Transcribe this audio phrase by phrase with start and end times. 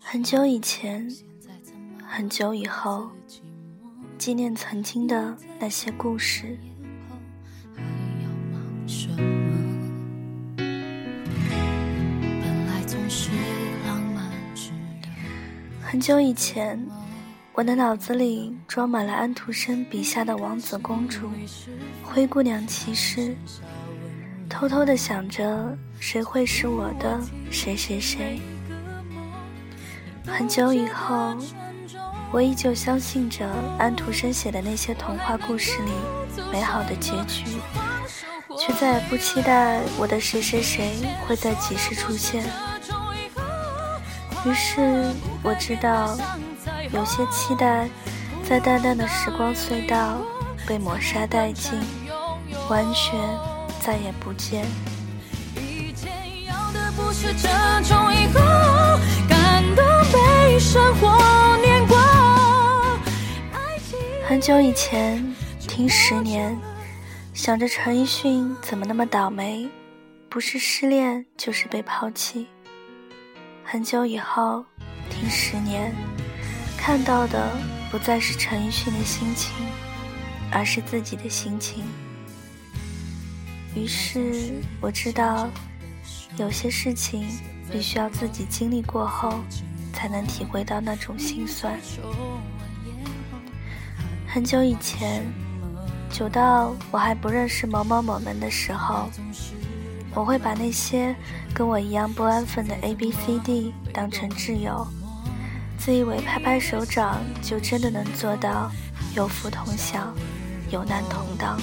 [0.00, 1.06] 很久以前，
[2.06, 3.10] 很久以后，
[4.16, 6.58] 纪念曾经的那些故事。
[15.80, 16.82] 很久以前，
[17.52, 21.30] 我的脑子里装满了安徒生笔下的王子公主、
[22.02, 23.36] 灰姑娘骑士，
[24.52, 25.66] 偷偷的想着
[25.98, 27.18] 谁会是我的
[27.50, 28.38] 谁谁谁。
[30.26, 31.34] 很久以后，
[32.30, 35.90] 我依旧相信着安徒生写的那些童话故事里
[36.52, 37.44] 美好的结局，
[38.58, 40.92] 却再也不期待我的谁谁谁
[41.26, 42.44] 会在几时出现。
[44.44, 45.10] 于是
[45.42, 46.14] 我知道，
[46.92, 47.88] 有些期待
[48.44, 50.18] 在淡淡的时光隧道
[50.66, 51.72] 被抹杀殆尽，
[52.68, 53.18] 完全
[53.84, 54.64] 再也不见。
[64.24, 65.34] 很久以前
[65.68, 66.56] 听十年，
[67.34, 69.68] 想着陈奕迅怎么那么倒霉，
[70.28, 72.46] 不是失恋就是被抛弃。
[73.64, 74.64] 很久以后，
[75.10, 75.92] 听十年，
[76.78, 77.50] 看到的
[77.90, 79.52] 不再是陈奕迅的心情，
[80.52, 81.84] 而是自己的心情。
[83.74, 85.48] 于是我知道，
[86.36, 87.26] 有些事情
[87.70, 89.40] 必须要自己经历过后，
[89.92, 91.78] 才能体会到那种心酸。
[94.26, 95.24] 很久以前，
[96.10, 99.08] 久到我还不认识某某某们的时候。
[100.14, 101.16] 我会把那些
[101.54, 104.86] 跟我一样不安分的 A、B、C、D 当成挚友，
[105.78, 108.70] 自以为拍拍手掌就真的能做到
[109.16, 110.14] 有福同享、
[110.70, 111.58] 有难同当。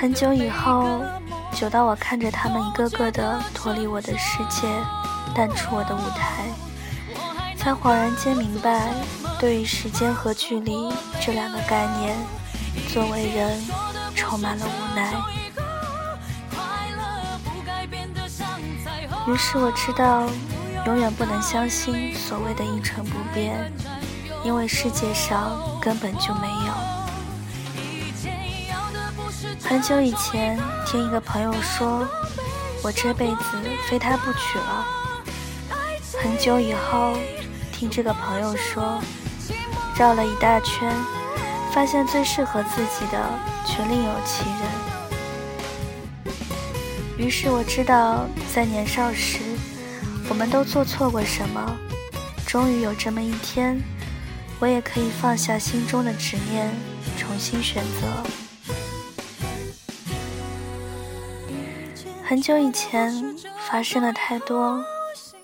[0.00, 1.02] 很久以后，
[1.52, 4.68] 久到我看着他们一个个的脱离我的世界，
[5.34, 6.44] 淡出我的舞台，
[7.56, 8.92] 才恍然间明白，
[9.40, 10.88] 对于时间和距离
[11.20, 12.16] 这两个概念，
[12.92, 13.60] 作为人
[14.14, 15.12] 充满了无奈。
[19.26, 20.28] 于是我知道，
[20.86, 23.72] 永远不能相信所谓的一成不变，
[24.44, 26.97] 因为世界上根本就没有。
[29.68, 32.08] 很久以前，听一个朋友说，
[32.82, 33.36] 我这辈子
[33.86, 34.86] 非他不娶了。
[36.22, 37.12] 很久以后，
[37.70, 38.98] 听这个朋友说，
[39.94, 40.90] 绕了一大圈，
[41.70, 43.22] 发现最适合自己的
[43.66, 46.34] 却另有其人。
[47.18, 49.40] 于是我知道，在年少时，
[50.30, 51.76] 我们都做错过什么。
[52.46, 53.78] 终于有这么一天，
[54.60, 56.74] 我也可以放下心中的执念，
[57.18, 58.47] 重新选择。
[62.28, 63.10] 很久以前
[63.70, 64.84] 发生了太多，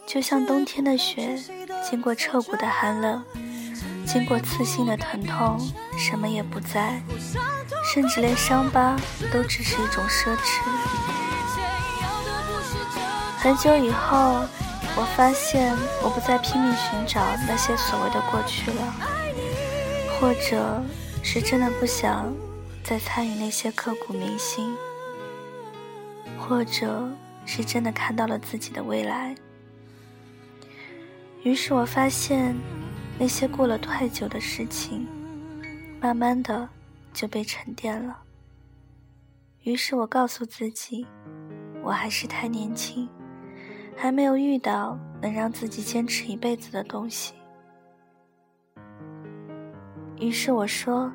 [0.07, 1.35] 就像冬天的雪，
[1.83, 3.25] 经过彻骨的寒冷，
[4.07, 5.59] 经过刺心的疼痛，
[5.97, 7.03] 什么也不在，
[7.91, 8.95] 甚至连伤疤
[9.33, 10.61] 都只是一种奢侈。
[13.39, 14.45] 很久以后，
[14.95, 18.95] 我发现我不再拼命寻找那些所谓的过去了，
[20.21, 20.83] 或者
[21.23, 22.31] 是真的不想
[22.83, 24.77] 再参与那些刻骨铭心，
[26.47, 27.11] 或者
[27.47, 29.35] 是真的看到了自己的未来。
[31.43, 32.55] 于是我发现，
[33.19, 35.07] 那些过了太久的事情，
[36.01, 36.69] 慢慢的
[37.13, 38.19] 就被沉淀了。
[39.63, 41.07] 于是我告诉自己，
[41.83, 43.09] 我还是太年轻。
[43.97, 47.33] 还没有遇到能让自己坚持一辈子的东西，
[50.19, 51.13] 于是我说：“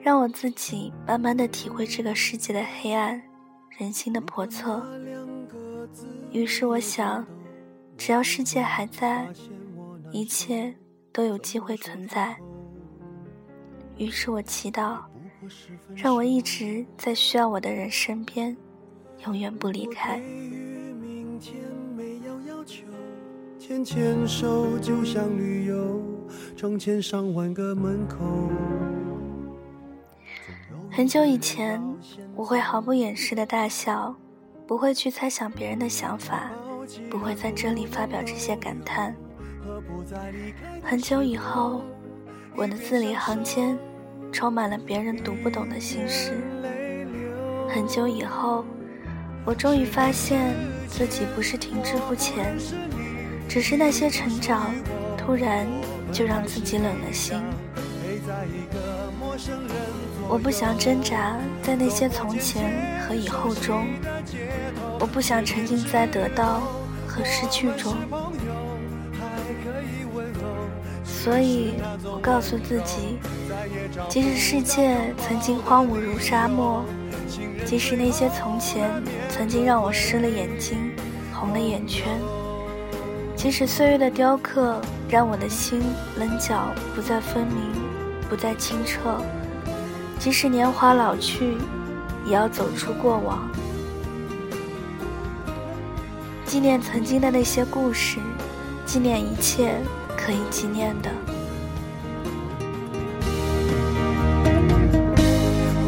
[0.00, 3.20] 让我自己慢慢的体会这个世界的黑暗，
[3.76, 4.82] 人心的叵测。”
[6.30, 7.26] 于是我想，
[7.96, 9.26] 只要世界还在，
[10.10, 10.74] 一切
[11.12, 12.36] 都有机会存在。
[13.96, 15.00] 于是我祈祷，
[15.94, 18.56] 让我一直在需要我的人身边，
[19.26, 20.20] 永远不离开。
[23.58, 26.00] 牵牵手就像旅游，
[26.56, 28.18] 成千上万个门口。
[30.98, 31.80] 很久以前，
[32.34, 34.12] 我会毫不掩饰的大笑，
[34.66, 36.50] 不会去猜想别人的想法，
[37.08, 39.14] 不会在这里发表这些感叹。
[40.82, 41.82] 很久以后，
[42.56, 43.78] 我的字里行间
[44.32, 46.42] 充满了别人读不懂的心事。
[47.68, 48.64] 很久以后，
[49.44, 50.52] 我终于发现
[50.88, 52.58] 自己不是停滞不前。
[53.48, 54.74] 只是那些成长，
[55.16, 55.64] 突然
[56.10, 57.40] 就让自己冷了心。
[58.02, 59.76] 陪在一个陌生人
[60.28, 62.70] 我不想挣扎在那些从前
[63.00, 63.86] 和以后中，
[65.00, 66.60] 我不想沉浸在得到
[67.06, 67.96] 和失去中。
[71.02, 73.18] 所以我告诉自己，
[74.08, 76.84] 即使世界曾经荒芜如沙漠，
[77.64, 78.90] 即使那些从前
[79.30, 80.92] 曾经让我湿了眼睛、
[81.32, 82.06] 红了眼圈，
[83.34, 85.82] 即使岁月的雕刻让我的心
[86.18, 87.72] 棱角不再分明、
[88.28, 89.20] 不再清澈，
[90.18, 91.56] 即使年华老去，
[92.24, 93.48] 也要走出过往，
[96.44, 98.18] 纪念曾经的那些故事，
[98.84, 99.74] 纪念一切。
[100.20, 101.08] 可以纪念的。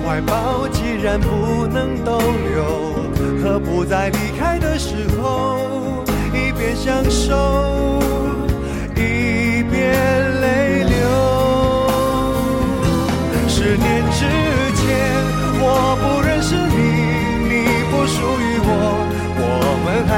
[0.07, 2.95] 怀抱既然不能逗留，
[3.43, 5.59] 何不在离开的时候，
[6.33, 7.99] 一边享受，
[8.95, 10.97] 一边泪流？
[13.47, 14.10] 十年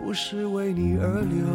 [0.00, 1.46] 不是为你而流，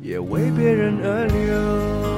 [0.00, 2.11] 也为别人而流。